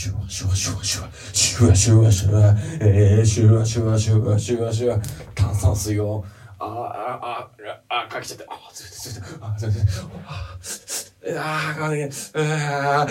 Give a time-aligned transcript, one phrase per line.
[0.00, 4.98] シュワシュワシュワシュワシュワシュワシュワえー、シュワシュワシュワシュワシュワ
[5.34, 6.24] 炭酸水を
[6.58, 7.50] ああ
[7.90, 13.08] ああかけちゃってあついてついてあついてああかけああ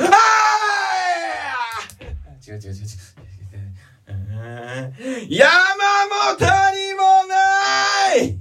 [2.47, 2.87] 違う違う違う違う
[5.29, 5.51] 山
[6.07, 8.39] も谷もない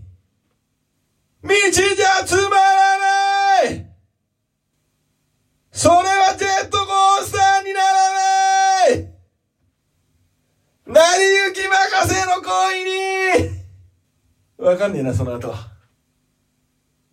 [1.42, 3.88] 道じゃつまらない
[5.70, 6.27] それは
[14.68, 15.72] わかんねえな、その後は。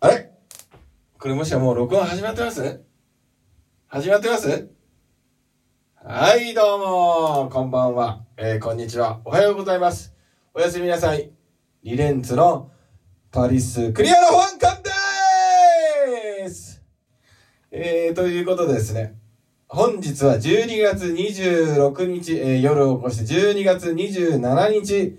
[0.00, 0.30] あれ？
[1.18, 2.82] これもしやもう録音始まってます？
[3.86, 4.68] 始まってます？
[6.04, 10.14] はい、どうも、こんばんは、えー、こんにちは、おはようございます。
[10.52, 11.30] おやすみなさい。
[11.82, 12.72] リレンツの
[13.32, 16.82] パリスクリアの保安官でーす！
[17.70, 19.14] えー、ということでですね、
[19.66, 25.18] 本日は12月26日、えー、夜を越して12月27日、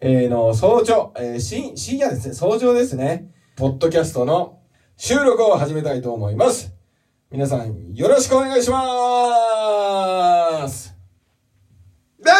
[0.00, 4.60] えー、の早朝、えー、深夜ですね、早朝ですね、ポッドキャストの
[4.96, 6.72] 収録を始めたいと思います。
[7.32, 10.96] 皆さん、よろしくお願いしまーす
[12.22, 12.30] で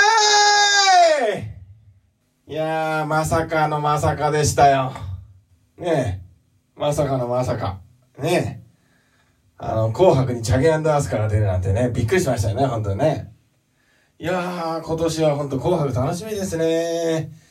[2.47, 4.93] ーいやー、まさかのまさかでしたよ。
[5.77, 6.23] ね
[6.77, 7.81] え、まさかのまさか。
[8.21, 8.69] ねえ。
[9.57, 13.33] あの、紅白にチャゲアンダースから出るなんてね、びっくりしましたよね、本当にね。
[14.21, 17.48] いやー、今年は本当紅白楽しみですね。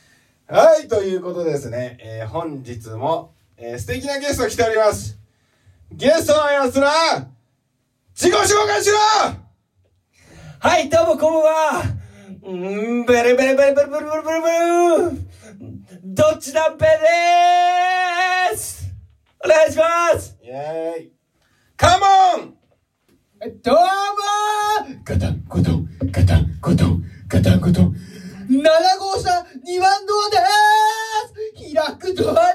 [0.50, 1.98] はい、ということですね。
[2.00, 5.18] えー、本日も、えー、素敵なゲスト来ております。
[5.92, 6.90] ゲストのやつら、
[8.14, 8.96] 自己紹介しろ
[10.58, 11.82] はい、どうもこんばんは。
[12.44, 15.18] うんー、ベレベレベレベレベレベレベレ
[16.02, 18.90] どっちだっぺでーす
[19.44, 21.12] お願いしますイェーイ。
[21.76, 22.54] カモン
[23.62, 27.94] どうもーガタンゴトン、ガタンゴトン、ガタンゴトン。
[28.48, 28.62] 7
[28.98, 30.40] 号車2番ドアでー
[31.68, 32.54] す開くドアには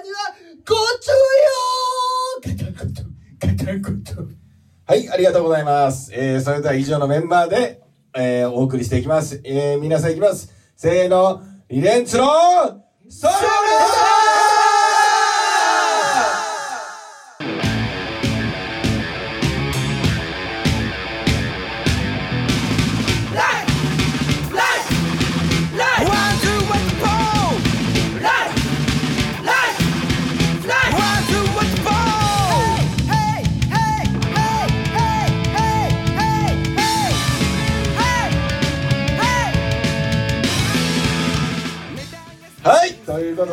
[0.65, 4.21] ご注意をガタンゴトン、ガタ。
[4.91, 6.11] はい、ありがとうございます。
[6.11, 7.83] えー、それでは以上のメンバーで、
[8.15, 9.41] えー、お送りしていきます。
[9.43, 10.51] えー、皆さんいきます。
[10.75, 12.25] せーの、リレンツの、
[13.09, 14.12] それは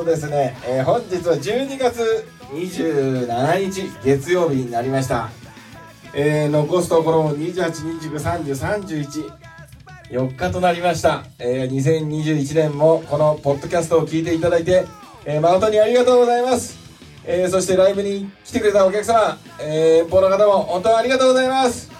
[0.01, 5.29] とですね、えー、本日は12月27日月曜日になりました。
[6.15, 9.33] えー、残すところ28、29、30、31、
[10.11, 11.25] 4日となりました。
[11.39, 14.87] えー、2021年もこのポッドキャストを聞いていただいて、
[15.27, 16.79] えー、誠にありがとうございます。
[17.27, 21.91] えー、そしてライブに来てくれたお客様、えー、遠方の方も本当にありがとうございます。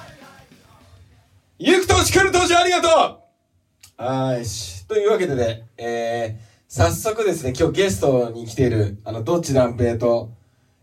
[1.59, 2.89] ゆく年来る年ありがと
[3.99, 4.87] うはいし。
[4.89, 10.31] というわけでね、えー、早速ですね、今日ゲストに来ている、あの、どっち断平と、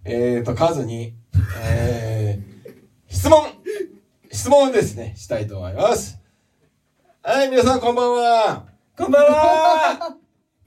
[0.03, 1.14] えーと、カズに、
[1.64, 3.46] えー、質問
[4.30, 6.20] 質問ですね、したいと思います。
[7.24, 8.66] はい、皆さんこんばんは。
[8.98, 10.18] こんばんは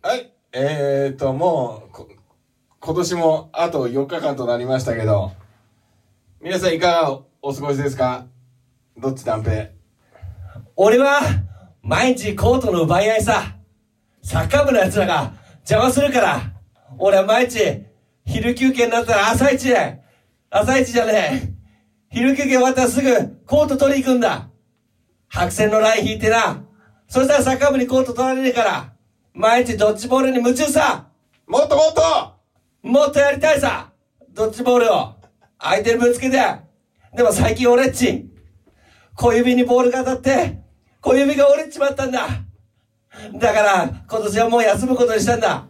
[0.01, 2.09] はい、えーと、もう、こ
[2.81, 5.33] 今年もあと4日間となりましたけど、
[6.41, 8.25] 皆さんいかがお過ごしですか？
[8.97, 9.69] どっち断平。
[10.77, 11.21] 俺は、
[11.83, 13.60] 毎日コートの奪い合いさ。
[14.23, 16.53] サッカー部の奴らが邪魔するから、
[16.99, 17.85] 俺は毎日、
[18.25, 20.01] 昼休憩になったら朝一で、
[20.51, 21.53] 朝一じゃね
[22.13, 22.15] え。
[22.15, 24.51] 昼休憩終わったらすぐコート取り行くんだ。
[25.29, 26.65] 白線のライン引いてな。
[27.09, 28.93] そしたらサッカー部にコート取られねえから、
[29.33, 31.07] 毎日ドッジボールに夢中さ。
[31.47, 32.35] もっともっと
[32.83, 33.93] もっとやりたいさ。
[34.31, 35.15] ドッジボールを。
[35.59, 36.41] 相手にぶつけて。
[37.15, 38.29] でも最近俺っち、
[39.17, 40.61] 小指にボールが当たって、
[41.01, 42.29] 小指が折れちまったんだ。
[43.39, 45.67] だから、今年はもう休むことにしたんだ。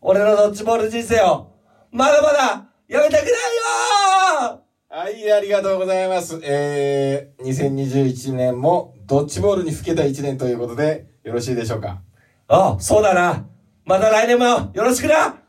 [0.00, 1.52] 俺のドッジボール人生を、
[1.90, 3.30] まだまだ、やめたくない
[4.50, 6.40] よはい、ありがとうございます。
[6.42, 12.02] えー、2021年もドッジボールに吹けた1年ということで、よろしいでしょうか？
[12.48, 13.46] ああ、そうだな。
[13.84, 14.44] また来年も
[14.74, 15.42] よろしくな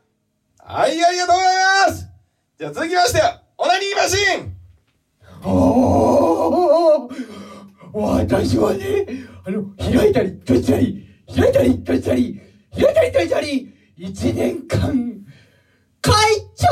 [0.66, 2.10] はい、ありがとうございます
[2.58, 3.22] じゃあ続きまして、
[3.58, 4.56] オナニーマシン
[5.46, 7.34] おー
[7.94, 9.06] 私はね、
[9.46, 11.03] あの、開いたり閉じたり、
[11.36, 12.42] 開いたり閉じたり、
[12.74, 15.26] 開いたり閉じたり、一年間、
[16.02, 16.14] 会
[16.56, 16.68] 長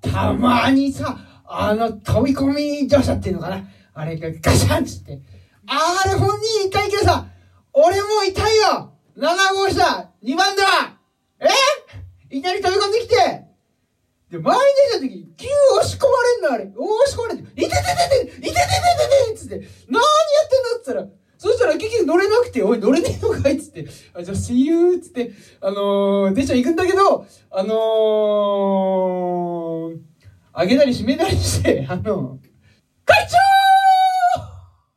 [0.00, 3.64] たまにさ、あの、飛び込み乗車っていうのかな
[3.94, 5.20] あれがガシャンつって。
[5.66, 7.26] あれ本人痛いけどさ、
[7.72, 10.98] 俺も痛いよ !7 号車 !2 番だ
[11.40, 11.48] え
[12.36, 13.16] いきなり飛び込んできて
[14.30, 14.62] で、前に
[14.92, 15.48] 出た時、急
[15.78, 16.64] 押し込まれんのあれ。
[16.64, 19.56] 押し込まれて、いててててていてててててつって、
[19.88, 20.06] 何や
[20.46, 29.98] ってんのって言ったら、そしたら結局乗れなくて、おい乗れねえのかいっつって、あ、じゃあ see you っつって、あのー、出ちゃ行くんだけど、あのー、
[30.56, 32.38] 上げたり締めたりして、あの、
[33.04, 33.38] 会長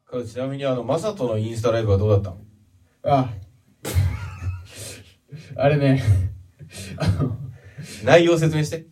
[0.08, 2.38] これちなみにあの、マサトのインスタライブはどうだったの？
[3.06, 3.34] あ、
[5.56, 6.04] あれね、
[6.98, 7.38] あの、
[8.04, 8.86] 内容説明して。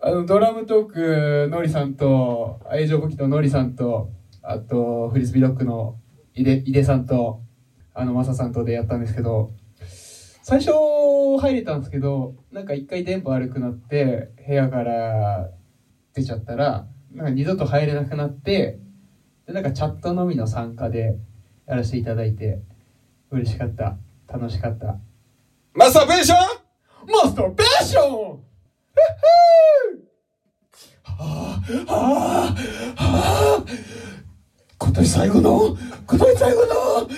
[0.00, 4.08] あの、ドラムトーク、ノリさんと、愛情武器とノリさんと、
[4.40, 5.98] あと、フリスビーロックの
[6.34, 7.40] 井出、井出さんと、
[7.94, 9.52] あの、マサさんとでやったんですけど、
[10.42, 10.72] 最初
[11.40, 15.50] 入れたんですけど、なんか一回電波悪くなって、部屋から
[16.12, 18.78] 出ちゃったら、なんか二度と入れなくなって、
[19.46, 21.16] で、なんかチャットのみの参加で
[21.66, 22.60] やらせていただいて、
[23.30, 23.96] 嬉しかった。
[24.26, 24.98] 楽しかった。
[25.72, 26.38] マスターベーション？
[27.06, 28.44] マスターベーション
[31.02, 34.23] はぁ、はぁ、はぁ、
[34.84, 37.08] 今年最後の、今年最後の、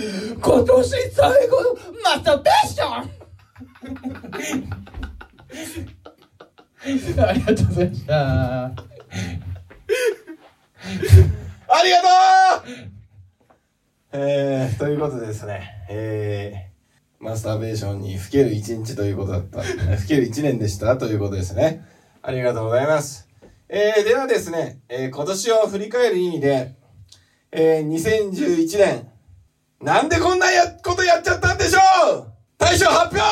[0.40, 1.74] 今年最後の
[2.04, 3.02] マスターベーショ
[7.18, 8.66] ン ありがとうございました。
[8.66, 8.72] あ
[11.82, 12.06] りがと
[12.66, 12.70] う
[14.12, 19.62] えー、ということですね、えー、マスターベーションにふける一日ということだった、
[19.98, 21.84] ふける一年でしたということですね。
[22.22, 23.28] ありがとうございます。
[23.68, 26.76] えー、ではですね、えー、今年を振り返る意味で、
[27.58, 29.08] えー、2011年、
[29.80, 31.78] なんでこんなや、ことやっちゃったんでしょ
[32.18, 32.26] う？
[32.58, 33.22] 大賞発表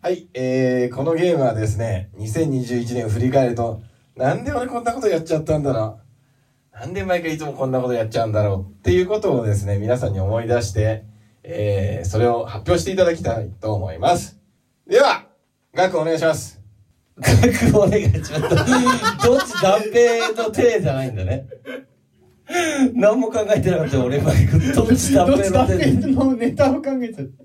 [0.00, 3.82] はい、えー、このゲームはですね、2021年を振り返ると、
[4.16, 6.00] なんで俺こんなことやっちゃったんだろ
[6.74, 6.78] う？
[6.78, 8.72] なんで毎回いつもこんなことやっちゃうんだろう？
[8.72, 11.04] っていうことをですね、皆さんに思い出して、
[11.42, 14.40] えー、それを発表していただきたいと思います。
[14.86, 15.26] では、
[15.74, 16.58] ガクお願いします。
[17.20, 18.32] 覚悟お願いします。
[19.26, 19.52] どっち？
[19.60, 21.46] 断平の手じゃないんだね。
[22.94, 24.32] 何も考えてなかった、俺今。
[24.74, 25.90] どっち断どっちだって。
[25.90, 26.32] 平の。
[26.32, 27.44] ネタを考えちゃった。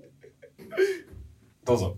[1.64, 1.96] どうぞ。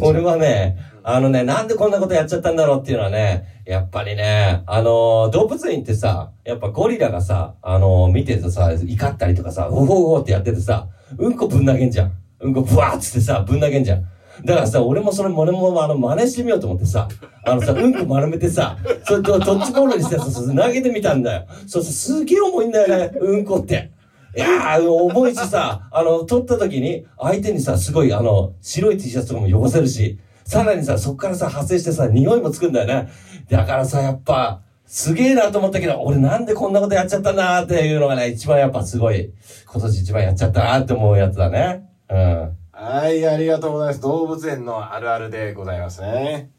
[0.00, 2.92] 俺はね、あのね、なんでこんなことやっちゃったんだろうって。
[2.92, 5.94] いうのはね、やっぱりね、あの動物園って。
[5.94, 8.36] さ、やっぱゴリラがさ、あの見て。
[8.36, 8.50] て。
[8.50, 10.32] さ、怒ったりとかさ、ウホウホって。
[10.32, 10.52] やって。
[10.52, 10.60] て。
[10.60, 10.88] さ、
[11.18, 12.12] うんこぶん投げんじゃん。
[12.40, 13.20] うんこブワーっつって。
[13.20, 14.04] さ、ぶん投げんじゃん。
[14.42, 17.08] だからさ、俺もそれ、俺もあの、真似してみようと思ってさ、
[17.44, 21.46] あのさ、うんこ丸めてさ、それと、ドッジボールにしてさ、投げてみたんだよ。
[21.66, 23.90] そうそう、すげえ重いんだよね、うんこって。
[24.36, 33.08] いやー、重いしさ、あの、取った時に、相手にさ、すごい、あの、白い T シャツとかも汚せるし、さらにさ、そっからさ、発生してさ、匂いもつくんだよね。
[33.48, 39.32] だからさ、やっぱ、すげえなと思ったけど、俺なんでこんなことやっちゃったんだっていうのがね、一番やっぱすごい、
[39.66, 41.84] 今年一番やっちゃったなって思うやつだね。
[42.10, 42.56] うん。
[42.84, 44.00] はい、ありがとうございます。
[44.02, 46.50] 動物園のあるあるでございますね。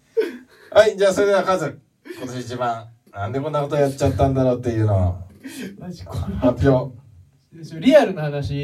[0.72, 1.80] はい、じゃあそれではカズ、
[2.18, 5.16] 今年一番、なんでこんなことやっちゃったんだろうっていうのを
[5.78, 6.98] マジこの発表。
[7.80, 8.56] リアルな話、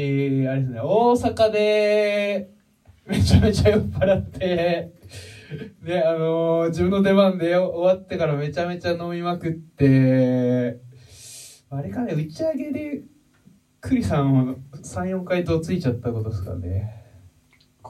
[0.48, 2.50] あれですね、大阪で、
[3.06, 4.92] めちゃめちゃ酔っ払って、
[5.84, 10.80] で、あのー自分の出番で終わってからめちゃめちゃ飲みまくって、
[11.70, 13.02] あれかね、打ち上げで、
[13.80, 17.01] 栗さんを3、4回とついちゃったことですかね。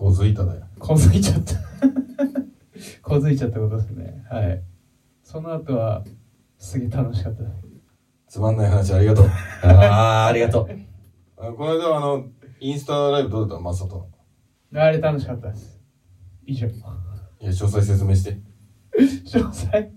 [0.02, 0.66] こうづいただよ。
[0.80, 1.54] こづいちゃった。
[3.09, 4.25] こづいちゃったことですね。
[4.28, 4.61] はい。
[5.23, 6.02] その後は、
[6.59, 7.44] すげえ楽しかった。
[8.26, 9.26] つまんない話ありがとう。
[9.62, 10.68] あー、ありがとう。
[11.37, 12.26] あこの間はあの、
[12.59, 13.61] インスタライブどうだったの？
[13.61, 14.09] マサト。
[14.75, 15.80] あれ楽しかったです。
[16.47, 16.66] 以上。
[16.66, 16.71] い
[17.38, 18.40] や、詳細説明して。
[18.99, 19.92] 詳細、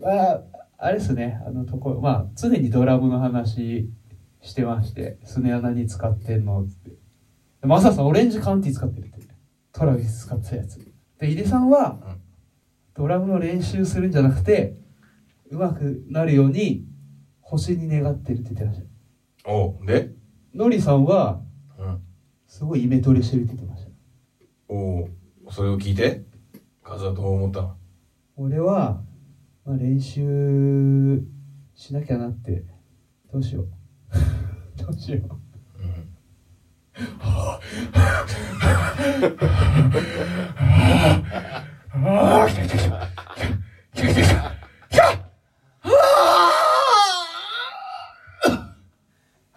[0.00, 0.44] まあ
[0.78, 3.90] あれですねあのところまあ常にドラムの話
[4.40, 7.03] してましてスネア何使ってんのって
[7.64, 9.26] でマサさんオレンジカウンティ使ってるって。
[9.72, 10.78] トラビス使ってたやつ。
[11.18, 12.20] で井出さんは、うん。
[12.92, 14.76] ドラムの練習するんじゃなくて
[15.50, 16.84] 上手くなるように
[17.40, 18.82] 星に願ってるって言ってまし
[19.44, 19.50] た。
[19.50, 20.10] おうで？
[20.54, 21.40] ノリさんは
[21.78, 22.02] うん。
[22.46, 23.90] すごいイメトレしてるって言ってました。
[24.68, 25.10] おう
[25.50, 26.22] それを聞いて、
[26.82, 27.76] カズはどう思ったの。
[28.36, 29.02] 俺は、
[29.64, 31.22] まあ、練習
[31.74, 32.64] しなきゃなって。
[33.32, 33.68] どうしよう。
[34.76, 35.20] どうしよう。
[35.22, 35.43] うん。
[36.96, 37.60] は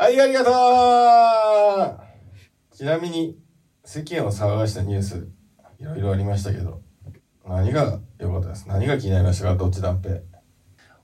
[0.09, 0.51] い、ありがと
[2.71, 2.75] う。
[2.75, 3.37] ちなみに、
[3.85, 5.27] 世間を騒がしたニュース、
[5.79, 6.81] いろいろありましたけど、
[7.47, 8.67] 何が良かったです？
[8.67, 9.55] 何が気になりましたか？
[9.55, 10.23] どっちだっぺ？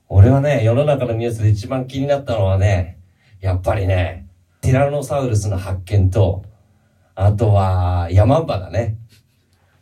[0.08, 2.98] 俺はね、世の中のニュースで一番気になったのはね、
[3.40, 4.23] やっぱりね、
[4.64, 6.42] ティラノサウルスの発見と、
[7.14, 8.96] あとは、ヤマンバだね。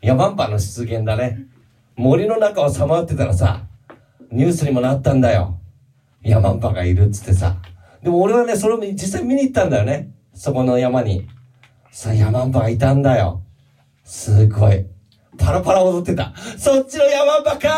[0.01, 1.39] ヤマンバの出現だね。
[1.95, 3.63] 森の中をさまよってたらさ、
[4.33, 5.61] ニュースにもなったんだよ。
[6.23, 7.59] ヤマンバがいるっつってさ。
[8.03, 10.11] でも俺はね、それを実際見に行ったんだよね。
[10.35, 11.29] そこの山に。
[11.93, 13.41] さあ、ヤマンバがいたんだよ。
[14.03, 14.85] すごい。
[15.39, 16.35] パラパラ踊ってた。
[16.59, 17.69] そっちのヤマンバか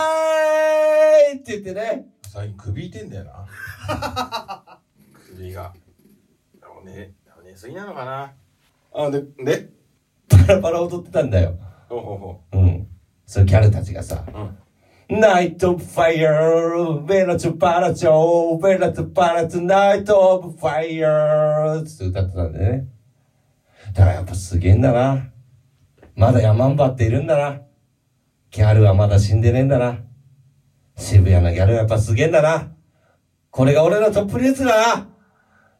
[1.34, 2.06] ーいって言ってね。
[2.22, 4.78] 最近首痛いんだよな。
[5.28, 5.74] 首が。
[6.84, 7.12] ね、
[7.44, 8.32] 寝すぎなのかな。
[8.92, 9.70] あ、で、で、
[10.28, 11.56] パラパラ踊ってたんだよ。
[11.88, 12.86] ほうほうほうん。
[13.26, 14.38] そういうギャルたちがさ、う。
[15.10, 15.20] うん。
[15.20, 22.88] Night fire、ベラチョパラチョ、ベラチョパラチョ、 Night of Fire って歌ってたんだよね。
[23.92, 25.30] だからやっぱすげえんだな。
[26.16, 27.60] まだヤマンバっているんだな。
[28.50, 29.98] ギャルはまだ死んでねえんだな。
[30.96, 32.72] 渋谷のギャルはやっぱすげえんだな。
[33.50, 35.13] これが俺のトップニュースだな。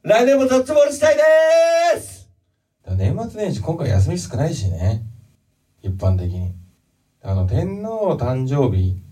[0.05, 2.29] 来年もドッジボールしたいでーす
[2.95, 5.03] 年末年始今回休み少ないしね。
[5.81, 6.55] 一般的に。
[7.23, 9.03] あの、天皇誕生日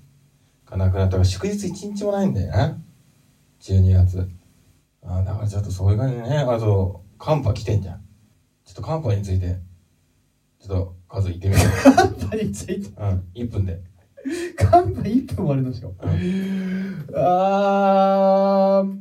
[0.66, 2.78] がなくなったから祝日一日もないんだよな。
[3.62, 4.28] 12月。
[5.02, 6.36] あだからちょっとそういう感じでね。
[6.40, 8.04] あと、寒波来てんじゃん。
[8.66, 9.56] ちょっと寒波について、
[10.60, 12.88] ちょっと数言ってみよ寒波について？
[12.88, 12.92] う。
[12.98, 13.80] うん、1分で。
[14.58, 15.94] 寒波1分もあるのでしょ。
[16.02, 17.06] うん。
[17.16, 19.00] あー、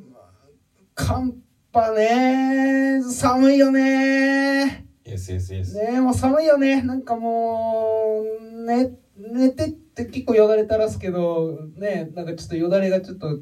[0.96, 1.41] 寒
[1.74, 5.92] 波ね寒いよね SSS。
[5.92, 6.82] ねもう寒いよね。
[6.82, 13.40] なんかもう、ね、寝てって結構よだれ垂らすけど、ね、なんかちょっとよだれがちょっと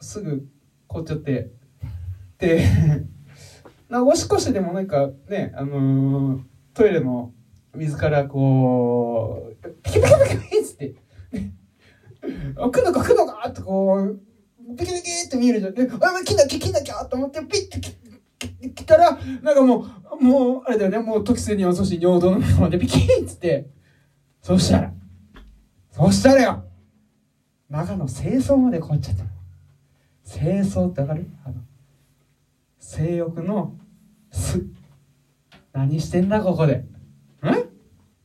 [0.00, 0.46] すぐ
[0.86, 1.50] 凍っちゃって。
[2.38, 2.66] で、
[3.88, 6.40] なおしっこしてでもなんかね、あのー
[6.74, 7.32] トイレの
[7.74, 10.94] 水からこう、ピキピキピキピキっつって、
[12.56, 14.20] あ、来んのか来んのかってこう、
[14.78, 15.74] ピキピキって見えるじゃん。
[15.74, 17.96] で、あ、来なきゃ来なきゃと思ってピッて来
[18.74, 19.86] 来たら、なんかも
[20.20, 23.68] う、もう、あれだよね、もう時すに遅し尿道の方までピキーっつって、
[24.40, 24.92] そしたら、
[25.90, 26.64] そしたらよ、
[27.68, 29.24] 中の清掃まで凍っちゃった。
[30.24, 31.28] 清掃ってわかる？
[31.44, 31.56] あの、
[32.78, 33.74] 性欲の
[34.30, 34.62] す。
[35.72, 36.74] 何してんだここで。
[36.74, 36.86] ん？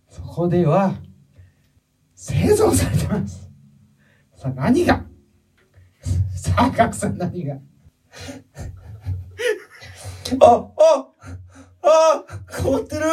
[0.10, 0.96] そこでは、
[2.15, 3.50] 製造されてます。
[4.36, 5.07] さあ何が？
[6.58, 7.56] さあ、ガクさん何が？
[10.42, 11.08] あ、あ、
[11.84, 12.26] あ、
[12.62, 13.04] 変わってる。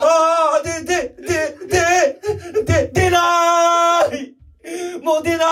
[0.00, 4.34] あー、で、で、で、で、で、出ない
[5.02, 5.46] もう出な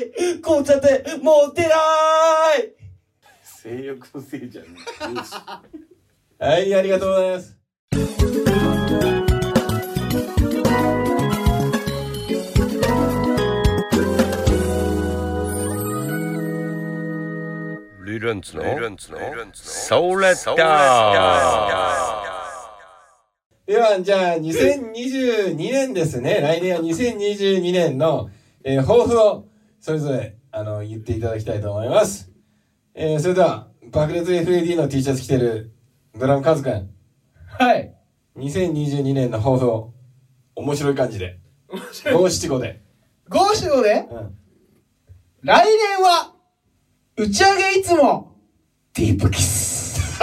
[0.00, 1.76] い凍っちゃって、もう出な
[2.58, 2.72] い
[3.44, 4.66] 性欲のせいじゃん。
[6.44, 7.51] はい、ありがとうございます。
[18.42, 19.18] 理論つの？
[19.54, 22.32] ソーレッダー
[23.64, 26.40] では、じゃあ、2022年ですね。
[26.40, 28.28] 来年は2022年の、
[28.64, 29.46] えー抱負を、
[29.80, 32.30] それぞれ、あの、言っていただきたいと思います。
[32.94, 35.72] えー、それでは、爆裂 FAD の T シャツ着てる、
[36.18, 36.90] ドラムカズくん。
[37.46, 37.94] はい。
[38.36, 39.94] 2022年の抱負を、
[40.56, 41.38] 面白い感じで。
[42.12, 42.82] 五七五で。
[43.28, 44.08] 五七五で？
[44.10, 44.36] うん。
[45.42, 46.34] 来年は、
[47.16, 48.31] 打ち上げいつも、
[48.94, 50.20] ディープキス。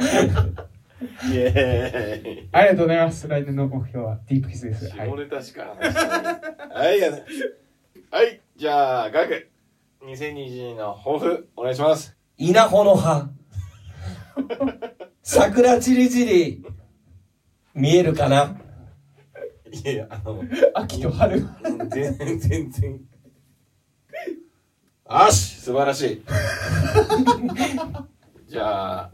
[0.00, 2.48] イェーイ。
[2.52, 3.28] ありがとうございます。
[3.28, 4.88] 来年の目標はディープキスです。
[4.96, 5.14] はい。
[5.14, 6.86] ネタしか話してない。
[6.86, 7.24] はい、やね。
[8.10, 9.50] はい、じゃあ、ガク。
[10.04, 12.16] 2022年の抱負、お願いします。
[12.38, 13.28] 稲穂の葉。
[15.22, 16.64] 桜じりじり、
[17.74, 18.58] 見えるかな？
[19.70, 20.42] いやいや、あの、
[20.72, 21.46] 秋と春。
[21.90, 23.00] 全然、全然。
[25.10, 26.22] よし素晴らしい。
[28.50, 29.10] じゃあ、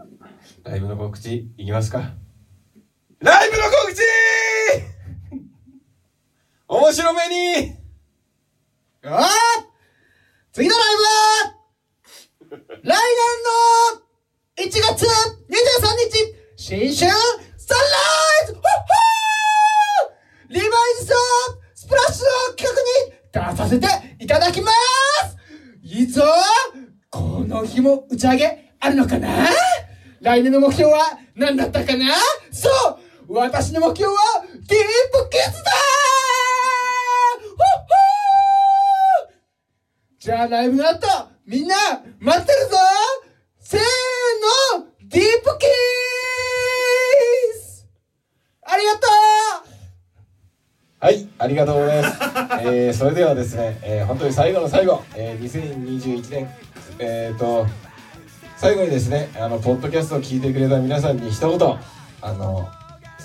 [0.65, 2.13] ライブの告知いきますか。
[3.21, 4.01] ライブの告知!
[6.69, 7.29] 面白め
[7.63, 7.77] に!
[9.05, 9.29] あ
[10.53, 11.09] 次のライブは、
[12.83, 12.97] 来年
[14.67, 15.09] の1月23
[16.11, 16.93] 日、新春
[17.57, 17.95] サンラ
[18.43, 18.53] イズ!
[18.55, 20.55] ホッホー!
[20.55, 20.71] リバイ
[21.01, 21.15] ズと
[21.75, 22.77] スプラッシュの企
[23.33, 23.87] 画に出させて
[24.25, 24.71] いただきま
[25.31, 25.34] す!
[25.87, 26.23] いいぞ
[27.11, 29.29] この日も打ち上げあるのかな？
[30.23, 32.07] 来年の目標は何だったかな？
[32.51, 32.71] そ
[33.29, 34.17] う私の目標は
[34.51, 34.79] ディープ
[35.29, 39.35] キスだーホッホー！
[40.19, 41.07] じゃあライブの後、
[41.45, 41.77] みんな
[42.19, 42.79] 待ってるぞ！
[43.61, 43.81] せー
[44.79, 45.67] のディープキ
[47.59, 47.87] ス！
[48.63, 49.01] ありがと
[51.03, 51.05] う！
[51.05, 52.34] はい、ありがとうございます。
[52.67, 56.49] えー、それではですね、えー、本当に最後の最後、えー、2021年、
[56.99, 57.67] えっ、ー、と、
[58.57, 61.79] 最後にですね、あの、ポッドキャストを聞いてくれた皆さんに一言、
[62.23, 62.67] あの、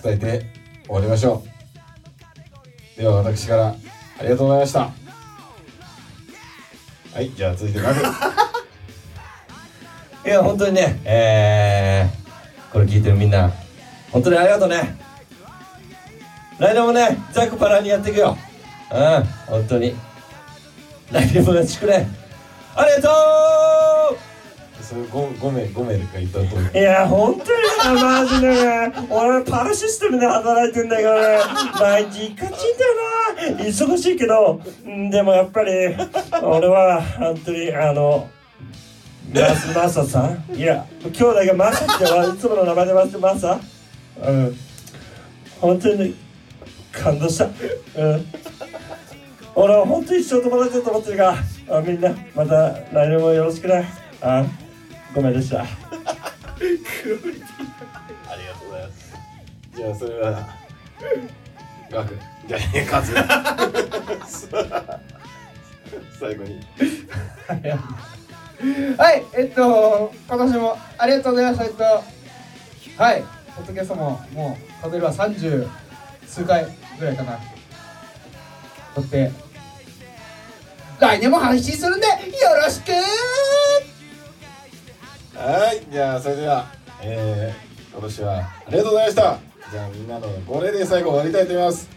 [0.03, 0.45] 伝えて
[0.87, 1.41] 終わりましょ
[2.97, 2.99] う。
[2.99, 3.75] では、私から、あ
[4.23, 4.91] りがとうございました。
[7.13, 8.01] はい、じゃあ続いてまず。
[10.25, 13.53] いや、本当にね、えー、これ聞いてるみんな、
[14.11, 14.97] 本当にありがとうね。
[16.57, 18.37] 来年もね、ザクパラにやっていくよ。
[18.91, 19.95] うん、本当に。
[21.11, 22.07] 来年もよろしくね。
[22.75, 24.17] ありがと
[24.81, 31.37] それ 5, 5名5名でか言ったとういや、本当にね、マジでね、俺パラシステムで働いてんだけどね、
[31.79, 32.53] 毎日一かちん
[33.45, 33.65] だよな。
[33.65, 35.71] 忙しいけど、んでもやっぱり、
[36.41, 38.27] 俺は本当に、あの、
[39.31, 40.55] マスマサさん？
[40.55, 43.59] いや、兄弟がマサってはいつもの名前でマスマサ？
[44.23, 44.57] うん。
[45.61, 46.15] 本当に
[46.91, 47.45] 感動した。
[47.45, 47.51] うん。
[49.61, 51.23] 俺は本当に一生友達だと思ってるか
[51.67, 53.89] ら、あみんな、また来年もよろしくね。
[54.21, 54.45] あ
[55.13, 55.63] ごめんでした。
[55.63, 59.13] ありがとうございます
[59.75, 60.47] じゃあそれは
[61.91, 63.13] ガクじゃあねカズ
[66.19, 66.61] 最後に
[68.97, 71.65] はい、えっと、今年もありがとうございました。
[71.65, 71.83] えっと、
[73.03, 73.23] はい、
[73.57, 75.67] ポッドキャストももう数えれば30
[76.25, 76.65] 数回
[76.97, 77.39] ぐらいかな。
[78.95, 79.31] 撮って、
[80.99, 82.13] 来年も配信するんでよ
[82.63, 82.91] ろしく。
[85.37, 86.67] はいじゃあそれでは
[87.01, 89.39] えー、今年はありがとうございました。
[89.71, 91.89] じゃあみんなのこれで最後終わりたいと思います。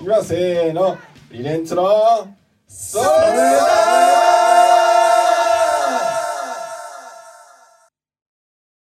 [0.00, 0.96] いきますせーの
[1.30, 1.84] リレンツの
[2.66, 3.04] それ